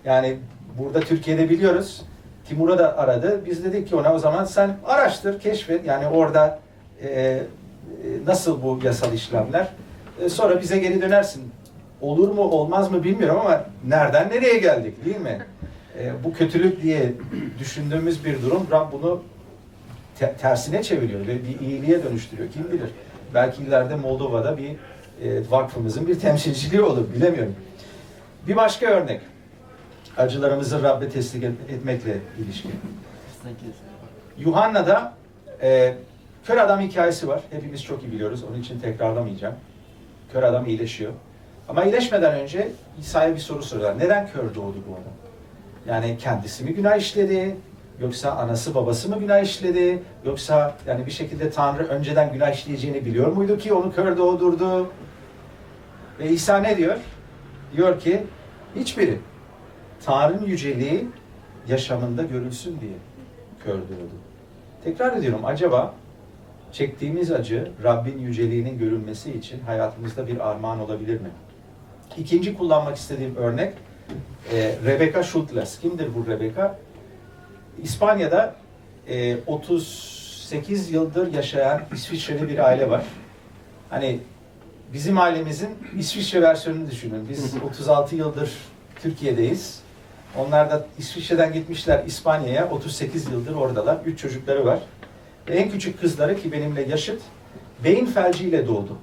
[0.05, 0.37] Yani
[0.77, 2.01] burada Türkiye'de biliyoruz.
[2.49, 3.41] Timur'a da aradı.
[3.45, 5.85] Biz dedik ki ona o zaman sen araştır, keşfet.
[5.85, 6.59] Yani orada
[7.01, 7.41] e, e,
[8.25, 9.67] nasıl bu yasal işlemler.
[10.21, 11.51] E, sonra bize geri dönersin.
[12.01, 15.45] Olur mu olmaz mı bilmiyorum ama nereden nereye geldik değil mi?
[15.99, 17.13] E, bu kötülük diye
[17.59, 19.21] düşündüğümüz bir durum Rab bunu
[20.19, 22.49] te- tersine çeviriyor ve bir iyiliğe dönüştürüyor.
[22.53, 22.89] Kim bilir?
[23.33, 24.75] Belki ileride Moldova'da bir e,
[25.51, 27.13] vakfımızın bir temsilciliği olur.
[27.15, 27.55] Bilemiyorum.
[28.47, 29.21] Bir başka örnek.
[30.17, 32.71] Acılarımızı Rabbe teslim et- etmekle ilişkin.
[34.37, 35.13] Yuhanna'da
[35.61, 35.95] e,
[36.45, 37.41] kör adam hikayesi var.
[37.51, 38.43] Hepimiz çok iyi biliyoruz.
[38.49, 39.55] Onun için tekrarlamayacağım.
[40.33, 41.11] Kör adam iyileşiyor.
[41.69, 42.67] Ama iyileşmeden önce
[42.99, 43.99] İsa'ya bir soru soruyorlar.
[43.99, 45.13] Neden kör doğdu bu adam?
[45.87, 47.55] Yani kendisi mi günah işledi?
[48.01, 50.03] Yoksa anası babası mı günah işledi?
[50.25, 54.91] Yoksa yani bir şekilde Tanrı önceden günah işleyeceğini biliyor muydu ki onu kör doğdurdu?
[56.19, 56.97] Ve İsa ne diyor?
[57.75, 58.23] Diyor ki
[58.75, 59.19] hiçbiri.
[60.05, 61.07] Tanrı'nın yüceliği
[61.67, 62.93] yaşamında görülsün diye
[63.63, 64.15] kör doğdu.
[64.83, 65.93] Tekrar ediyorum acaba
[66.71, 71.29] çektiğimiz acı Rabbin yüceliğinin görülmesi için hayatımızda bir armağan olabilir mi?
[72.17, 73.73] İkinci kullanmak istediğim örnek
[74.53, 75.79] e, Rebecca Schultles.
[75.79, 76.79] Kimdir bu Rebecca?
[77.83, 78.55] İspanya'da
[79.07, 83.03] e, 38 yıldır yaşayan İsviçreli bir aile var.
[83.89, 84.19] Hani
[84.93, 87.29] bizim ailemizin İsviçre versiyonunu düşünün.
[87.29, 88.51] Biz 36 yıldır
[89.01, 89.79] Türkiye'deyiz.
[90.37, 92.69] Onlar da İsviçre'den gitmişler İspanya'ya.
[92.69, 93.97] 38 yıldır oradalar.
[94.05, 94.79] Üç çocukları var.
[95.49, 97.21] Ve en küçük kızları ki benimle yaşıt
[97.83, 98.97] beyin felciyle doğdu.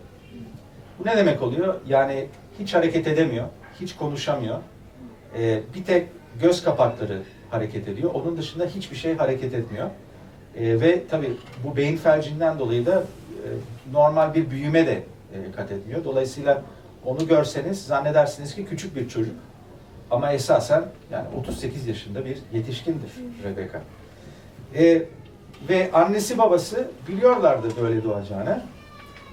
[0.99, 1.75] Bu ne demek oluyor?
[1.87, 2.27] Yani
[2.59, 3.47] hiç hareket edemiyor,
[3.81, 4.59] hiç konuşamıyor.
[5.39, 6.09] Ee, bir tek
[6.41, 8.11] göz kapakları hareket ediyor.
[8.15, 9.91] Onun dışında hiçbir şey hareket etmiyor.
[10.57, 11.33] Ee, ve tabii
[11.65, 13.47] bu beyin felcinden dolayı da e,
[13.93, 16.05] normal bir büyüme de e, kat etmiyor.
[16.05, 16.63] Dolayısıyla
[17.05, 19.35] onu görseniz zannedersiniz ki küçük bir çocuk.
[20.11, 23.11] Ama esasen yani 38 yaşında bir yetişkindir
[23.45, 23.83] Rebecca.
[24.75, 25.03] Ee,
[25.69, 28.63] ve annesi babası biliyorlardı böyle doğacağını.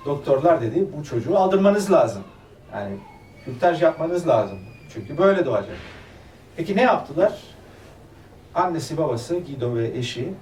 [0.05, 2.23] Doktorlar dedi bu çocuğu aldırmanız lazım.
[2.73, 2.97] Yani
[3.45, 4.59] kürtaj yapmanız lazım.
[4.93, 5.77] Çünkü böyle doğacak.
[6.57, 7.33] Peki ne yaptılar?
[8.55, 10.33] Annesi babası Guido ve eşi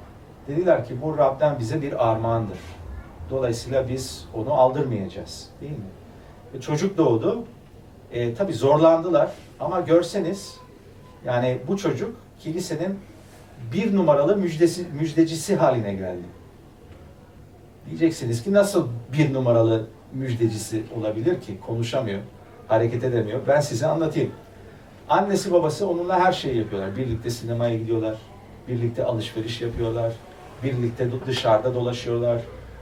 [0.48, 2.58] dediler ki bu Rab'den bize bir armağandır.
[3.30, 5.50] Dolayısıyla biz onu aldırmayacağız.
[5.62, 5.86] Değil mi?
[6.54, 7.44] Ve çocuk doğdu.
[8.12, 10.58] E, tabii zorlandılar ama görseniz
[11.26, 13.00] yani bu çocuk kilisenin
[13.74, 16.26] bir numaralı müjdesi, müjdecisi haline geldi.
[17.86, 21.60] Diyeceksiniz ki nasıl bir numaralı müjdecisi olabilir ki?
[21.68, 22.22] Konuşamıyor,
[22.68, 23.40] hareket edemiyor.
[23.48, 24.32] Ben size anlatayım.
[25.12, 26.98] Annesi babası onunla her şeyi yapıyorlar.
[26.98, 28.16] Birlikte sinemaya gidiyorlar,
[28.68, 30.14] birlikte alışveriş yapıyorlar,
[30.64, 32.42] birlikte dışarıda dolaşıyorlar.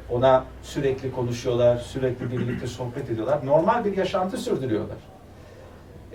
[0.10, 3.46] Ona sürekli konuşuyorlar, sürekli birlikte sohbet ediyorlar.
[3.46, 4.98] Normal bir yaşantı sürdürüyorlar.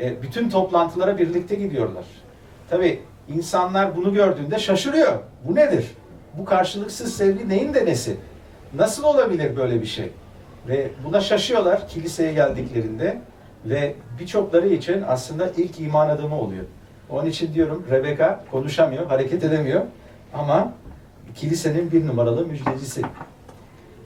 [0.01, 2.05] E, bütün toplantılara birlikte gidiyorlar.
[2.71, 5.19] Tabii insanlar bunu gördüğünde şaşırıyor.
[5.45, 5.87] Bu nedir?
[6.39, 8.17] Bu karşılıksız sevgi neyin de nesi?
[8.75, 10.11] Nasıl olabilir böyle bir şey?
[10.69, 13.21] Ve buna şaşıyorlar kiliseye geldiklerinde
[13.65, 16.65] ve birçokları için aslında ilk iman adımı oluyor.
[17.11, 19.83] Onun için diyorum Rebecca konuşamıyor, hareket edemiyor
[20.35, 20.73] ama
[21.35, 23.03] kilisenin bir numaralı müjdecisi.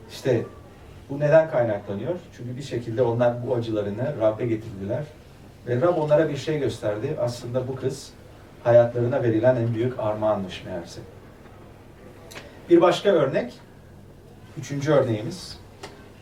[0.09, 0.45] İşte
[1.09, 2.15] bu neden kaynaklanıyor?
[2.37, 5.03] Çünkü bir şekilde onlar bu acılarını Rab'be getirdiler.
[5.67, 7.15] Ve Rab onlara bir şey gösterdi.
[7.21, 8.09] Aslında bu kız
[8.63, 11.01] hayatlarına verilen en büyük armağanmış meğerse.
[12.69, 13.53] Bir başka örnek
[14.57, 15.59] üçüncü örneğimiz.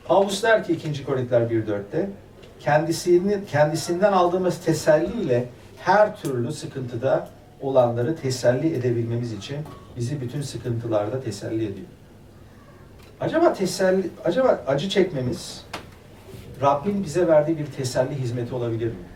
[0.05, 1.05] Pavlus der ki 2.
[1.05, 2.09] Korintiler 1.4'te
[2.59, 7.29] kendisini, kendisinden aldığımız teselliyle her türlü sıkıntıda
[7.61, 9.57] olanları teselli edebilmemiz için
[9.97, 11.87] bizi bütün sıkıntılarda teselli ediyor.
[13.19, 15.65] Acaba teselli, acaba acı çekmemiz
[16.61, 19.07] Rabbin bize verdiği bir teselli hizmeti olabilir mi?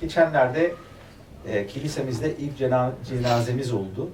[0.00, 0.74] Geçenlerde
[1.46, 4.10] e, kilisemizde ilk cena- cenazemiz oldu.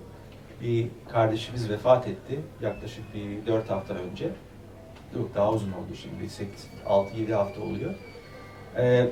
[0.63, 4.31] Bir kardeşimiz vefat etti yaklaşık bir 4 hafta önce.
[5.17, 6.25] Yok daha uzun oldu şimdi
[6.87, 7.95] 6-7 hafta oluyor.
[8.79, 9.07] E,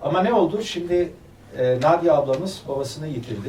[0.00, 0.62] ama ne oldu?
[0.62, 1.12] Şimdi
[1.58, 3.48] e, Nadia ablamız babasını yitirdi.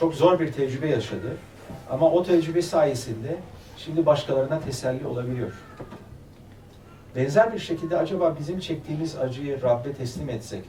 [0.00, 1.36] Çok zor bir tecrübe yaşadı.
[1.90, 3.36] Ama o tecrübe sayesinde
[3.76, 5.52] şimdi başkalarına teselli olabiliyor.
[7.16, 10.64] Benzer bir şekilde acaba bizim çektiğimiz acıyı Rabbe teslim etsek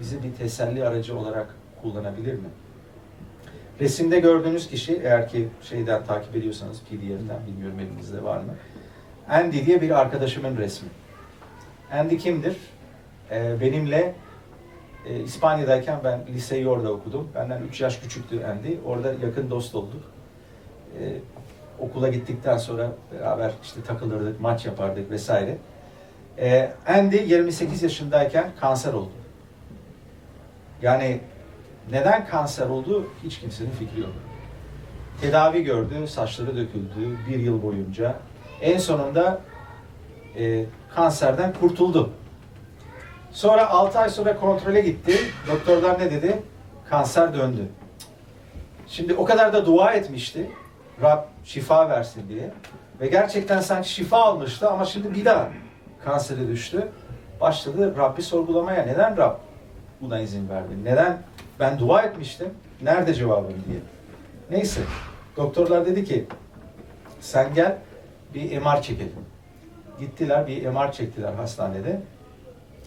[0.00, 2.48] bizi bir teselli aracı olarak kullanabilir mi?
[3.80, 8.54] Resimde gördüğünüz kişi eğer ki şeyden takip ediyorsanız PDF'den bilmiyorum elinizde var mı?
[9.28, 10.88] Andy diye bir arkadaşımın resmi.
[11.92, 12.56] Andy kimdir?
[13.30, 14.14] Ee, benimle
[15.06, 17.28] e, İspanya'dayken ben liseyi orada okudum.
[17.34, 18.76] Benden 3 yaş küçüktü Andy.
[18.86, 20.02] Orada yakın dost olduk.
[21.00, 21.16] Ee,
[21.78, 25.58] okula gittikten sonra beraber işte takılırdık, maç yapardık vesaire.
[26.38, 29.10] Ee, Andy 28 yaşındayken kanser oldu.
[30.82, 31.20] Yani
[31.90, 34.10] neden kanser oldu hiç kimsenin fikri yok.
[35.20, 38.14] Tedavi gördü, saçları döküldü bir yıl boyunca.
[38.60, 39.40] En sonunda
[40.38, 40.64] e,
[40.94, 42.10] kanserden kurtuldu.
[43.32, 45.16] Sonra 6 ay sonra kontrole gitti.
[45.48, 46.42] Doktorlar ne dedi?
[46.90, 47.68] Kanser döndü.
[48.86, 50.50] Şimdi o kadar da dua etmişti.
[51.02, 52.50] Rab şifa versin diye.
[53.00, 55.48] Ve gerçekten sanki şifa almıştı ama şimdi bir daha
[56.04, 56.88] kansere düştü.
[57.40, 58.82] Başladı Rabbi sorgulamaya.
[58.86, 59.36] Neden Rab
[60.00, 60.84] buna izin verdi?
[60.84, 61.22] Neden
[61.60, 62.48] ben dua etmiştim?
[62.82, 63.80] Nerede cevabım diye.
[64.50, 64.80] Neyse.
[65.36, 66.26] Doktorlar dedi ki
[67.20, 67.76] sen gel
[68.34, 69.29] bir MR çekelim.
[70.00, 72.00] Gittiler bir MR çektiler hastanede.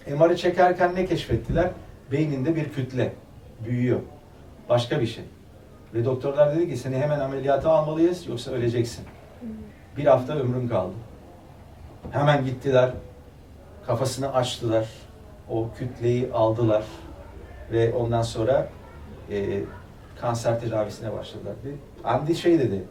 [0.07, 1.69] MR'ı çekerken ne keşfettiler?
[2.11, 3.13] Beyninde bir kütle
[3.65, 3.99] büyüyor.
[4.69, 5.23] Başka bir şey.
[5.93, 9.05] Ve doktorlar dedi ki seni hemen ameliyata almalıyız yoksa öleceksin.
[9.97, 10.93] Bir hafta ömrün kaldı.
[12.11, 12.91] Hemen gittiler.
[13.87, 14.87] Kafasını açtılar.
[15.49, 16.83] O kütleyi aldılar.
[17.71, 18.67] Ve ondan sonra
[19.31, 19.61] e,
[20.21, 21.53] kanser tedavisine başladılar.
[21.65, 21.73] Bir
[22.09, 22.83] Andy şey dedi.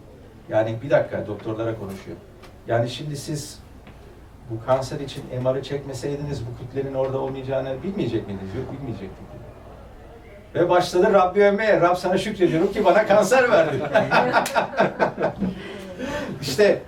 [0.48, 2.16] Yani bir dakika doktorlara konuşuyor.
[2.66, 3.61] Yani şimdi siz
[4.52, 8.54] bu kanser için MR'ı çekmeseydiniz bu kütlenin orada olmayacağını bilmeyecek miydiniz?
[8.54, 9.26] Yok bilmeyecektik.
[10.54, 11.80] Ve başladı Rabbi övmeye.
[11.80, 13.76] Rab sana şükrediyorum ki bana kanser verdi.
[16.40, 16.82] işte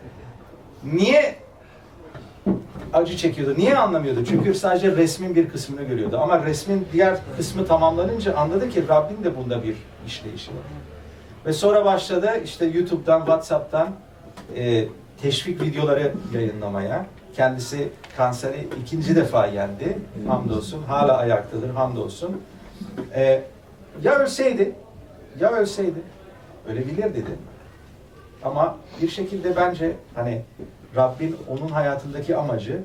[0.92, 1.35] niye
[2.92, 3.55] acı çekiyordu?
[3.59, 4.24] Niye anlamıyordu?
[4.24, 6.18] Çünkü sadece resmin bir kısmını görüyordu.
[6.22, 10.62] Ama resmin diğer kısmı tamamlanınca anladı ki Rabbin de bunda bir işleyişi var.
[11.46, 13.88] Ve sonra başladı işte YouTube'dan, WhatsApp'tan
[14.57, 14.85] e,
[15.22, 17.07] teşvik videoları yayınlamaya.
[17.37, 19.99] Kendisi kanseri ikinci defa yendi.
[20.29, 20.83] Hamdolsun.
[20.83, 21.70] Hala ayaktadır.
[21.70, 22.42] Hamdolsun.
[23.14, 23.42] E,
[24.03, 24.75] ya ölseydi,
[25.40, 25.99] ya ölseydi,
[26.68, 27.31] ölebilir dedi.
[28.44, 30.42] Ama bir şekilde bence hani
[30.97, 32.83] Rabbin onun hayatındaki amacı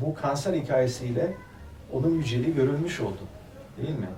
[0.00, 1.34] bu kanser hikayesiyle
[1.92, 3.20] onun yüceliği görülmüş oldu.
[3.76, 4.08] Değil mi?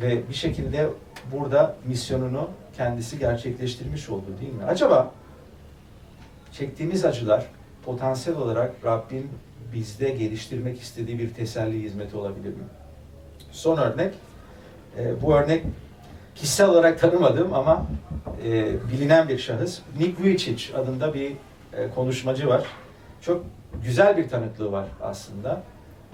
[0.00, 0.88] Ve bir şekilde
[1.32, 4.64] burada misyonunu kendisi gerçekleştirmiş oldu değil mi?
[4.64, 5.10] Acaba
[6.52, 7.46] çektiğimiz acılar
[7.88, 9.30] potansiyel olarak Rabbin
[9.72, 12.64] bizde geliştirmek istediği bir teselli hizmeti olabilir mi?
[13.50, 14.14] Son örnek,
[14.98, 15.64] e, bu örnek
[16.34, 17.86] kişisel olarak tanımadığım ama
[18.44, 19.78] e, bilinen bir şahıs.
[19.98, 21.30] Nick Vujicic adında bir
[21.72, 22.64] e, konuşmacı var.
[23.20, 23.44] Çok
[23.84, 25.62] güzel bir tanıklığı var aslında.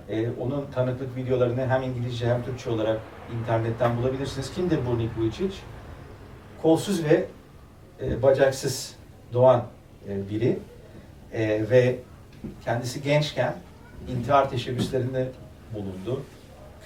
[0.08, 3.00] E, onun tanıklık videolarını hem İngilizce hem Türkçe olarak
[3.40, 4.54] internetten bulabilirsiniz.
[4.54, 5.54] Kimdir bu Nick Vujicic?
[6.62, 7.24] Kolsuz ve
[8.02, 8.94] e, bacaksız
[9.32, 9.64] doğan
[10.08, 10.58] e, biri
[11.34, 11.96] E, ve
[12.64, 13.54] kendisi gençken
[14.08, 15.28] intihar teşebbüslerinde
[15.74, 16.22] bulundu.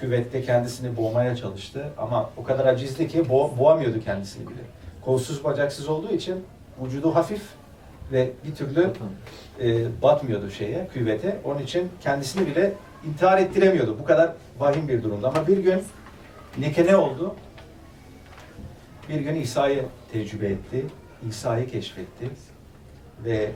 [0.01, 4.61] Küvette kendisini boğmaya çalıştı ama o kadar acizdi ki bo boğamıyordu kendisini bile.
[5.05, 6.45] Kolsuz bacaksız olduğu için
[6.83, 7.43] vücudu hafif
[8.13, 8.93] ve bir türlü
[9.61, 11.37] e, batmıyordu şeye, küvete.
[11.45, 12.73] Onun için kendisini bile
[13.09, 13.99] intihar ettiremiyordu.
[13.99, 15.29] Bu kadar vahim bir durumda.
[15.29, 15.83] Ama bir gün
[16.59, 17.35] Nike ne oldu?
[19.09, 20.85] Bir gün İsa'yı tecrübe etti.
[21.29, 22.31] İsa'yı keşfetti.
[23.25, 23.51] Ve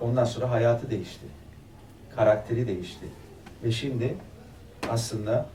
[0.00, 1.26] ondan sonra hayatı değişti.
[2.16, 3.06] Karakteri değişti.
[3.64, 4.14] Ve şimdi
[4.90, 5.46] aslında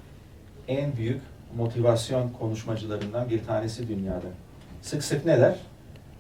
[0.68, 1.22] en büyük
[1.58, 4.28] motivasyon konuşmacılarından bir tanesi dünyada.
[4.82, 5.56] Sık sık ne der?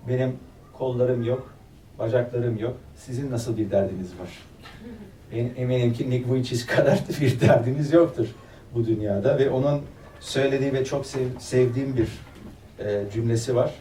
[0.08, 0.36] Benim
[0.73, 1.53] kollarım yok,
[1.99, 2.77] bacaklarım yok.
[2.95, 4.29] Sizin nasıl bir derdiniz var?
[5.34, 8.27] Ben eminim ki Nick Vujicic kadar bir derdiniz yoktur
[8.75, 9.82] bu dünyada ve onun
[10.19, 12.10] söylediği ve çok sev- sevdiğim bir
[12.86, 13.71] e, cümlesi var.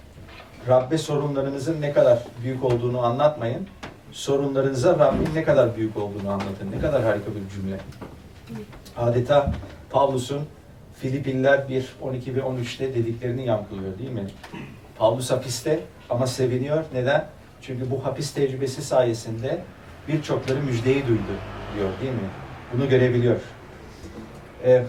[0.69, 3.67] Rabbe sorunlarınızın ne kadar büyük olduğunu anlatmayın.
[4.13, 6.73] Sorunlarınıza Rabbin ne kadar büyük olduğunu anlatın.
[6.77, 7.81] Ne kadar harika bir cümle.
[8.97, 9.53] Adeta
[9.91, 10.41] Pavlus'un
[11.01, 14.27] Filipinler 1, 12 ve 13'te dediklerini yankılıyor değil mi?
[14.99, 16.85] Pavlus hapiste ama seviniyor.
[16.95, 17.27] Neden?
[17.63, 19.61] Çünkü bu hapis tecrübesi sayesinde
[20.09, 21.21] birçokları müjdeyi duydu
[21.77, 22.29] diyor değil mi?
[22.75, 23.37] Bunu görebiliyor.
[24.65, 24.85] Ee,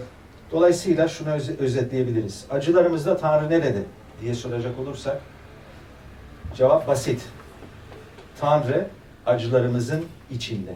[0.52, 2.44] dolayısıyla şunu öz- özetleyebiliriz.
[2.50, 3.82] Acılarımızda Tanrı nerede
[4.20, 5.20] diye soracak olursak
[6.56, 7.22] cevap basit.
[8.40, 8.86] Tanrı
[9.30, 10.74] acılarımızın içinde.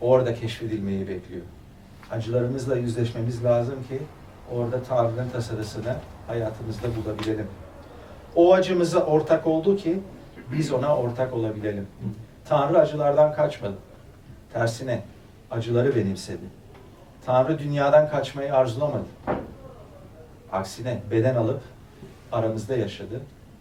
[0.00, 1.42] Orada keşfedilmeyi bekliyor.
[2.10, 3.98] Acılarımızla yüzleşmemiz lazım ki
[4.52, 5.96] orada Tanrı'nın tasarısını
[6.26, 7.46] hayatımızda bulabilelim.
[8.34, 10.00] O acımıza ortak oldu ki
[10.52, 11.86] biz ona ortak olabilelim.
[12.44, 13.74] Tanrı acılardan kaçmadı.
[14.52, 15.02] Tersine
[15.50, 16.44] acıları benimsedi.
[17.26, 19.04] Tanrı dünyadan kaçmayı arzulamadı.
[20.52, 21.60] Aksine beden alıp
[22.32, 23.20] aramızda yaşadı.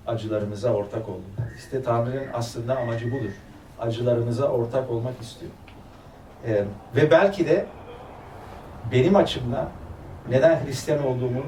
[0.10, 1.24] Acılarımıza ortak oldu.
[1.58, 3.32] İşte Tanrı'nın aslında amacı budur.
[3.80, 5.52] Acılarımıza ortak olmak istiyor.
[6.48, 6.64] Ee,
[6.96, 7.66] ve belki de
[8.92, 9.70] benim açımdan
[10.30, 11.46] neden Hristiyan olduğumun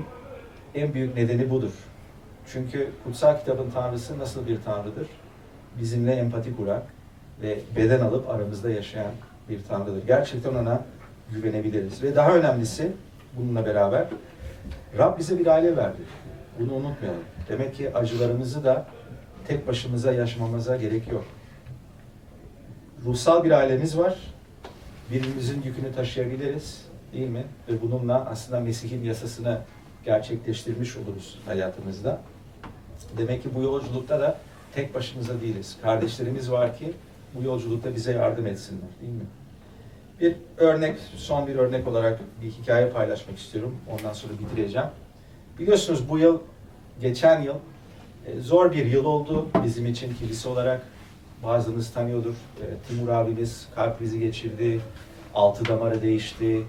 [0.75, 1.71] en büyük nedeni budur.
[2.51, 5.07] Çünkü kutsal kitabın Tanrısı nasıl bir Tanrıdır?
[5.79, 6.81] Bizimle empati kuran
[7.41, 9.11] ve beden alıp aramızda yaşayan
[9.49, 10.07] bir Tanrıdır.
[10.07, 10.81] Gerçekten ona
[11.33, 12.03] güvenebiliriz.
[12.03, 12.91] Ve daha önemlisi
[13.37, 14.05] bununla beraber
[14.97, 16.01] Rab bize bir aile verdi.
[16.59, 17.23] Bunu unutmayalım.
[17.49, 18.85] Demek ki acılarımızı da
[19.47, 21.25] tek başımıza yaşamamıza gerek yok.
[23.05, 24.15] Ruhsal bir ailemiz var.
[25.11, 26.85] Birbirimizin yükünü taşıyabiliriz.
[27.13, 27.43] Değil mi?
[27.69, 29.57] Ve bununla aslında Mesih'in yasasını
[30.05, 32.21] gerçekleştirmiş oluruz hayatımızda.
[33.17, 34.37] Demek ki bu yolculukta da
[34.75, 35.77] tek başımıza değiliz.
[35.81, 36.93] Kardeşlerimiz var ki
[37.35, 38.89] bu yolculukta bize yardım etsinler.
[39.01, 39.25] Değil mi?
[40.19, 43.77] Bir örnek, son bir örnek olarak bir hikaye paylaşmak istiyorum.
[43.91, 44.87] Ondan sonra bitireceğim.
[45.59, 46.39] Biliyorsunuz bu yıl,
[47.01, 47.55] geçen yıl
[48.25, 50.81] e, zor bir yıl oldu bizim için kilise olarak.
[51.43, 52.33] Bazınız tanıyordur.
[52.33, 54.81] E, Timur abimiz kalp krizi geçirdi.
[55.33, 56.63] Altı damarı değişti.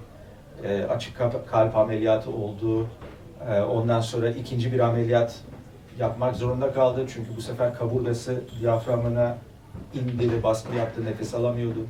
[0.65, 1.17] E, Açık
[1.51, 2.87] kalp ameliyatı oldu.
[3.71, 5.35] Ondan sonra ikinci bir ameliyat
[5.99, 7.07] yapmak zorunda kaldı.
[7.15, 9.37] Çünkü bu sefer kaburgası diyaframına
[9.95, 11.05] indi ve baskı yaptı.
[11.05, 11.87] Nefes alamıyordu.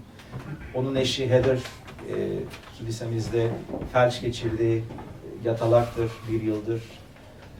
[0.74, 2.14] Onun eşi Heather e,
[2.78, 3.50] kilisemizde
[3.92, 4.84] felç geçirdi.
[5.44, 6.82] Yatalaktır bir yıldır.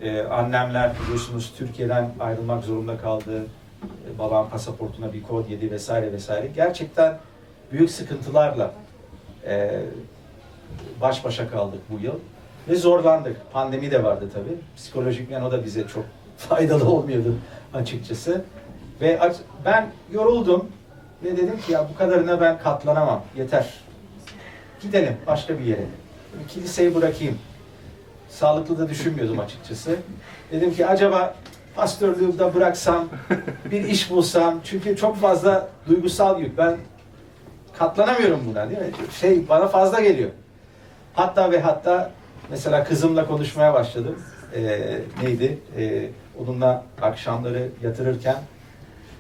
[0.03, 3.43] E, annemler biliyorsunuz Türkiye'den ayrılmak zorunda kaldı.
[3.85, 6.47] E, babam pasaportuna bir kod yedi vesaire vesaire.
[6.55, 7.19] Gerçekten
[7.73, 8.73] büyük sıkıntılarla
[9.47, 9.81] e,
[11.01, 12.15] baş başa kaldık bu yıl.
[12.69, 13.53] Ve zorlandık.
[13.53, 14.57] Pandemi de vardı tabii.
[14.77, 16.05] Psikolojikmen o da bize çok
[16.37, 17.35] faydalı olmuyordu
[17.75, 18.45] açıkçası.
[19.01, 20.69] Ve aç- ben yoruldum
[21.25, 23.23] ve dedim ki ya bu kadarına ben katlanamam.
[23.37, 23.75] Yeter.
[24.83, 25.87] Gidelim başka bir yere.
[26.49, 27.39] Kiliseyi bırakayım.
[28.33, 29.97] Sağlıklı da düşünmüyordum açıkçası.
[30.53, 31.35] Dedim ki acaba
[31.75, 33.09] pastörlüğü de bıraksam,
[33.71, 34.61] bir iş bulsam.
[34.65, 36.59] Çünkü çok fazla duygusal yük.
[36.59, 36.77] Ben
[37.79, 38.91] katlanamıyorum buna değil mi?
[39.21, 40.31] Şey bana fazla geliyor.
[41.15, 42.11] Hatta ve hatta
[42.51, 44.23] mesela kızımla konuşmaya başladım.
[44.55, 45.59] Ee, neydi?
[45.77, 48.37] Ee, onunla akşamları yatırırken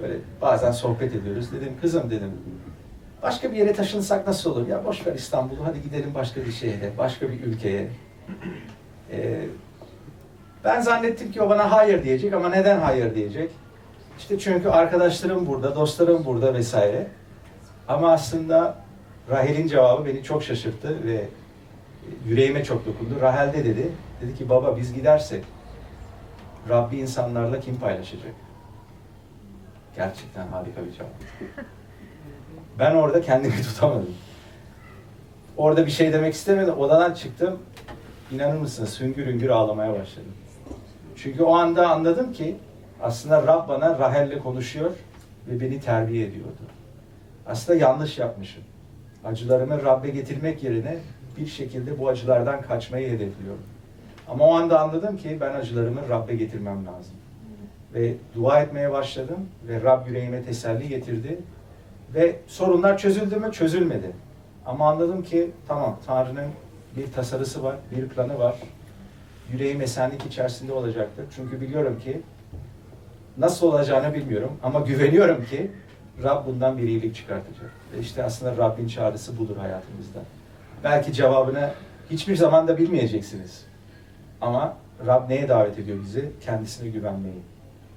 [0.02, 1.52] böyle bazen sohbet ediyoruz.
[1.52, 2.32] Dedim kızım dedim
[3.22, 4.68] başka bir yere taşınsak nasıl olur?
[4.68, 7.88] Ya boş ver İstanbul'u hadi gidelim başka bir şehre, başka bir ülkeye.
[9.12, 9.46] Ee,
[10.64, 13.50] ben zannettim ki o bana hayır diyecek ama neden hayır diyecek?
[14.18, 17.06] İşte çünkü arkadaşlarım burada, dostlarım burada vesaire.
[17.88, 18.76] Ama aslında
[19.30, 21.24] Rahel'in cevabı beni çok şaşırttı ve
[22.26, 23.20] yüreğime çok dokundu.
[23.20, 23.88] Rahel de dedi,
[24.22, 25.44] dedi ki baba biz gidersek
[26.68, 28.32] Rabbi insanlarla kim paylaşacak?
[29.96, 31.10] Gerçekten harika bir cevap.
[32.78, 34.14] Ben orada kendimi tutamadım.
[35.56, 36.74] Orada bir şey demek istemedim.
[36.74, 37.58] Odadan çıktım.
[38.32, 40.32] İnanır mısınız hüngür hüngür ağlamaya başladım.
[41.16, 42.56] Çünkü o anda anladım ki
[43.02, 44.90] aslında Rab bana Rahel'le konuşuyor
[45.48, 46.62] ve beni terbiye ediyordu.
[47.46, 48.62] Aslında yanlış yapmışım.
[49.24, 50.98] Acılarımı Rab'be getirmek yerine
[51.38, 53.62] bir şekilde bu acılardan kaçmayı hedefliyorum.
[54.28, 57.14] Ama o anda anladım ki ben acılarımı Rab'be getirmem lazım.
[57.94, 61.38] Ve dua etmeye başladım ve Rab yüreğime teselli getirdi.
[62.14, 63.52] Ve sorunlar çözüldü mü?
[63.52, 64.10] Çözülmedi.
[64.66, 66.48] Ama anladım ki tamam Tanrı'nın
[66.96, 68.56] bir tasarısı var, bir planı var.
[69.52, 71.24] Yüreğim esenlik içerisinde olacaktır.
[71.36, 72.22] Çünkü biliyorum ki
[73.38, 75.70] nasıl olacağını bilmiyorum ama güveniyorum ki
[76.22, 77.70] Rab bundan bir iyilik çıkartacak.
[77.94, 80.18] Ve işte aslında Rabbin çağrısı budur hayatımızda.
[80.84, 81.70] Belki cevabını
[82.10, 83.64] hiçbir zaman da bilmeyeceksiniz.
[84.40, 84.76] Ama
[85.06, 86.32] Rab neye davet ediyor bizi?
[86.40, 87.42] Kendisine güvenmeyi.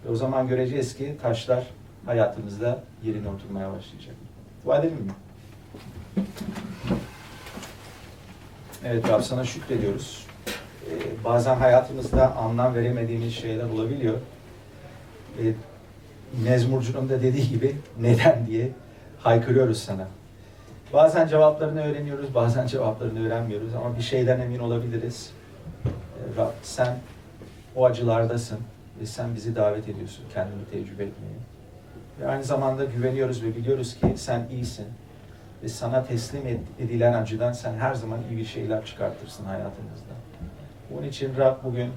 [0.06, 1.64] Ve o zaman göreceğiz ki taşlar
[2.06, 4.16] hayatımızda yerine oturmaya başlayacak.
[4.66, 5.12] Dua edelim mi?
[8.88, 10.26] Evet Rab sana şükrediyoruz.
[10.48, 14.18] Ee, bazen hayatımızda anlam veremediğimiz şeyler olabiliyor.
[15.38, 15.54] Ve
[16.44, 18.72] Mezmurcu'nun da dediği gibi neden diye
[19.20, 20.08] haykırıyoruz sana.
[20.94, 25.32] Bazen cevaplarını öğreniyoruz, bazen cevaplarını öğrenmiyoruz ama bir şeyden emin olabiliriz.
[25.86, 25.90] Ee,
[26.38, 26.98] Rab sen
[27.76, 28.60] o acılardasın
[29.02, 31.38] ve sen bizi davet ediyorsun kendini tecrübe etmeye.
[32.22, 34.86] Ve aynı zamanda güveniyoruz ve biliyoruz ki sen iyisin.
[35.66, 40.14] Ve sana teslim ed- edilen acıdan sen her zaman iyi bir şeyler çıkartırsın hayatımızda.
[40.94, 41.92] Onun için Rab bugün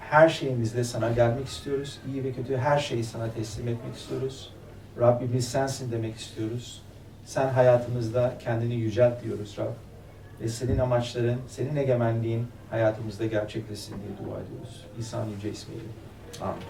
[0.00, 1.98] her şeyimizde sana gelmek istiyoruz.
[2.12, 4.52] İyi ve kötü her şeyi sana teslim etmek istiyoruz.
[5.00, 6.82] Rabbimiz sensin demek istiyoruz.
[7.24, 9.72] Sen hayatımızda kendini yücelt diyoruz Rab.
[10.40, 14.86] Ve senin amaçların, senin egemenliğin hayatımızda gerçekleşsin diye dua ediyoruz.
[14.98, 15.82] İsa'nın yüce ismiyle.
[16.40, 16.62] Amin.